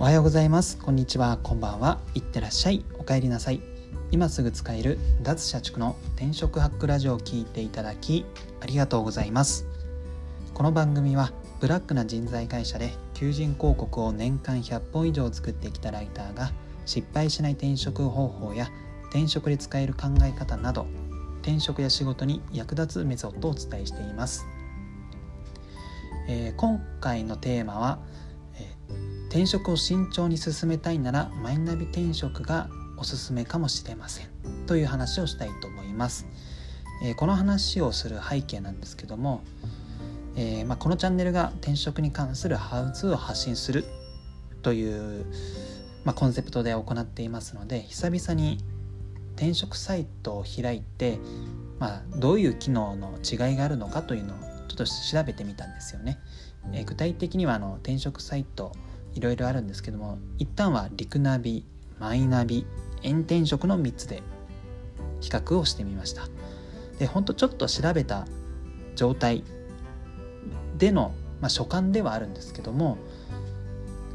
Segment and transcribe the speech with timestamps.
[0.00, 0.78] おはようございます。
[0.78, 1.38] こんにちは。
[1.42, 2.00] こんばんは。
[2.14, 2.86] いってらっしゃい。
[2.98, 3.60] お帰りなさい。
[4.10, 8.24] 今すぐ使える脱社畜の転職ハックラジオを聞いていただき
[8.62, 9.66] ありがとうございます。
[10.54, 16.50] この番組はブラックな人材会社で求人広告を年間100本以上作ってきたライターが
[16.86, 18.70] 失敗しない転職方法や
[19.10, 20.86] 転職で使える考え方など
[21.42, 24.46] 転職や仕事に役立つメソッドをお伝えしています、
[26.26, 27.98] えー、今回のテーマは
[29.30, 34.26] 転職を慎重に進めたいならマイナビ転職がおすすめかもしれません
[34.66, 36.26] という話をしたいと思います、
[37.04, 39.44] えー、この話をする背景なんですけども、
[40.34, 43.84] えー、まあ、このチャンネルが転職に関するハウツーを発信する
[44.62, 45.24] という、
[46.04, 48.58] まあ、コンセプトで行っていますので久々に
[49.36, 51.20] 転職サイトを開いて、
[51.78, 56.18] まあ、どういう機能の違いがあるのかというのをちょっと調べてみたんですよね。
[56.72, 58.72] えー、具体的にはあの転職サイト
[59.14, 61.64] いろいろあるんですけども一旦はリクナビ
[61.98, 62.66] マイナビ
[63.02, 64.22] 炎天職の3つで
[65.20, 66.28] 比較をしてみました。
[66.98, 68.26] でほんとちょっと調べた
[68.94, 69.42] 状態
[70.76, 72.98] での、まあ、所感ではあるんですけども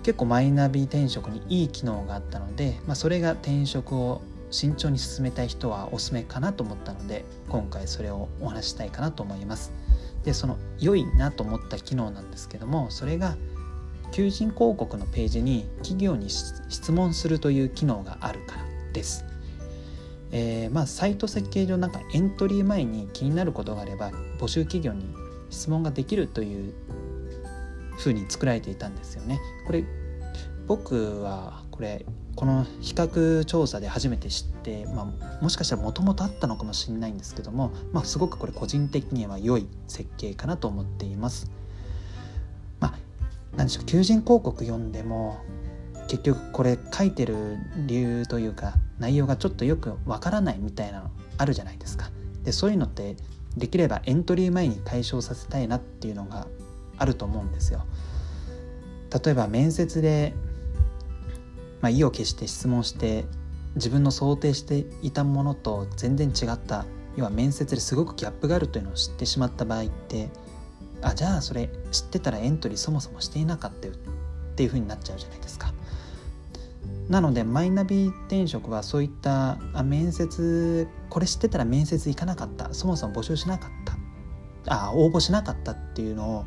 [0.03, 9.71] 結構マイナビ転職にいい機能があったので、まあ、それが転職を慎重に進めたい人はおすすめかなと思ったので今回それをお話したいかなと思います。
[10.23, 13.35] でその良いなと思った機能なんですけどもそれが
[14.11, 18.61] 求人広告のページに企業に質問するという機能があるから
[18.93, 19.25] です。
[20.31, 25.05] えー、まあサイト設計上なんかエントリー前に気になることがあれば募集企業に
[25.49, 26.73] 質問ができるという
[27.97, 29.39] ふうに作られていたんですよね。
[29.65, 29.83] これ
[30.67, 41.49] 僕はこれこの比較調査で初めて知って、まあ、もしかしたらもともとあったのかもしれないんですけども、まあ、すごくこれ個人的には良い設計かなと思っています。
[43.57, 45.39] 何でしょう求人広告読んでも
[46.07, 52.09] 結局これ書いてる理由というか内容がちょっとよくわからないみたいなのあるじゃないですか。
[52.43, 53.17] でそういうのって
[53.57, 56.47] できればエントリー前に解消させたいなっていうのが
[56.97, 57.85] あると思うんですよ。
[59.23, 60.33] 例えば面接で、
[61.81, 63.25] まあ、意を決して質問して
[63.75, 70.29] 自分の想定していたものと全然違った要は面接ですごくギャップがあるというのを知ってしまった場合って
[71.01, 75.73] あじゃあそれ知ってたらエントリーそもそもしていなかったよっていうふうになっちゃうじゃないですか。
[77.09, 82.73] なのでマイナビ転職はそういったあ面接これ知ってたら面接行かなかった。
[82.73, 84.85] そもそも募集しなかった。
[84.87, 86.45] あ応募しなかったっていうの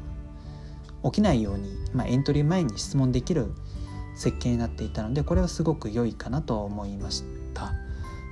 [1.02, 3.52] を起きないように、まあ、エントリー前に質問できる
[4.16, 7.22] 設計になっていたのでこれはすごく良いかなと思いまし
[7.54, 7.72] た。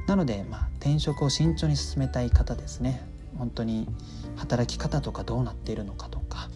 [0.08, 3.06] なので、まあ、転職を慎重に進めたい方ですね。
[3.36, 3.88] 本当に
[4.36, 6.48] 働き方とかどうなっているのかとか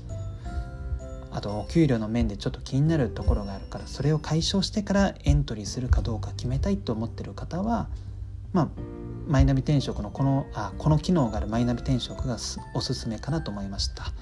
[1.32, 7.88] あとお給料の面でちょっと気になるところがあるからそれを解消してからエントリーするかどうか決めたいと思ってる方は
[8.52, 8.68] まあ
[9.26, 12.36] マイナビ転職のこのあこの機能があるマイナビ転職が
[12.74, 14.12] おすすめかなと思いました。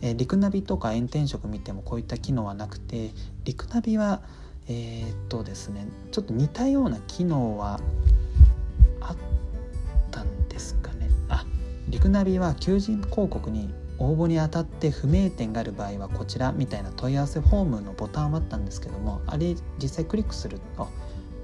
[0.00, 3.12] えー、リクナビとか炎転職見てもこういった機能はなくて
[3.44, 4.20] リクナビは
[4.66, 7.78] えー、っとですねちょっと似たような機能は
[9.00, 9.16] あっ
[11.92, 20.88] リクナビは求人広告に応募にあたって不明点がある場合はこちらみたいな問い合わせフォームのボタンはあったんですけどもあれ実際クリックすると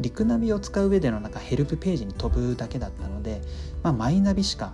[0.01, 3.43] リクナビを使う上でのなんかヘルプページに飛ぶだけだったので、
[3.83, 4.73] まあ、マイナビしか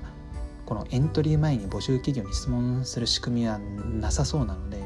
[0.65, 4.79] このエントリー前に募集企業に質問する仕組みはなさそうなので、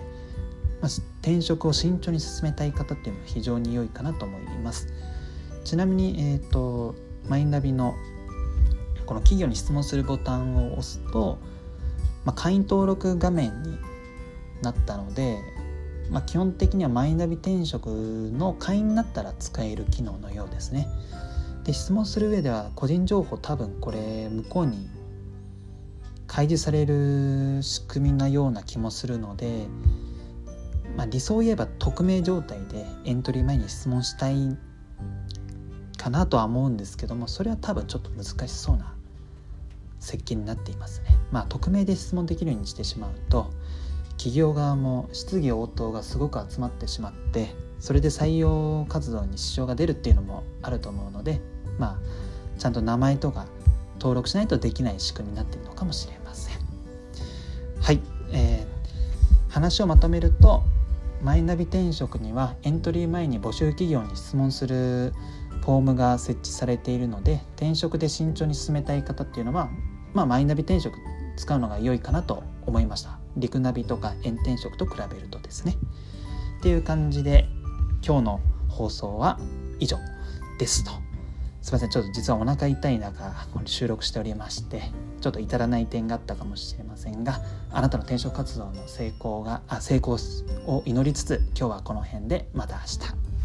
[0.80, 4.88] まあ、転職を慎重に進めたい方っていうのは非常に良いかなと思います。
[5.64, 6.94] ちなみに、えーと
[7.28, 7.94] マイナビの
[9.08, 11.38] この企業に質問するボタンを押すと
[12.28, 13.78] まあ、会員登録画面に
[14.60, 15.38] なったので、
[16.10, 20.88] まあ、基本的にはマイナビ転職の会員になったら使える機能のようですね。
[21.64, 24.90] で質問する上では個人情報多分これ向こうに
[26.26, 29.66] 開示される仕組みなような気もするので、
[30.98, 34.56] まあ、理想を言えば匿名状態でエントリー前に質問したい
[35.96, 38.97] かなとは思うんですけどもそれは多分ちょっと難しそうな
[40.00, 41.16] 設計になっていますね。
[41.30, 43.50] まあ、匿名で質問できるようにしてしまうと
[44.12, 51.40] 企業側も質疑応答がすごく集まってしまってそれで採用活動に支障が出るっていうのもあると思うので
[51.78, 51.98] まあ
[52.58, 53.46] ちゃんと名前とか
[54.00, 56.58] 登録しないとできない仕組みになっているのかもしれません。
[57.80, 58.00] はい、
[58.32, 60.62] えー、話をまとめると
[61.22, 65.12] マイナビ転職にはエントリー前に募集企業に質問する
[65.62, 69.68] フォームが設置されているので転職で慎重に進めたい方っていうのは、
[70.14, 70.98] まあ、マイナビ転職
[71.36, 73.18] 使うのが良いかなと思いました。
[73.36, 75.76] リクナビとか炎転職と比べるとですね。
[76.58, 77.46] っていう感じで
[78.04, 79.38] 今日の放送は
[79.78, 79.98] 以上
[80.58, 80.90] ですと。
[81.62, 81.90] すいません。
[81.90, 84.82] ちょっと実はお腹痛い中これ収録しておりまして
[85.20, 90.16] ちょっと至らない点があったかもしれませんがあなたの転職活動の成功があ成功
[90.66, 93.37] を祈りつつ今日はこの辺でまた明日。